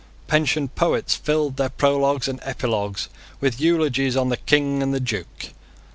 Pensioned 0.25 0.73
poets 0.73 1.13
filled 1.15 1.57
their 1.57 1.69
prologues 1.69 2.27
and 2.27 2.39
epilogues 2.41 3.07
with 3.39 3.61
eulogies 3.61 4.17
on 4.17 4.29
the 4.29 4.37
King 4.37 4.81
and 4.81 4.95
the 4.95 4.99
Duke. 4.99 5.49